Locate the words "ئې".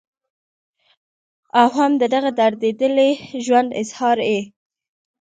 4.29-4.41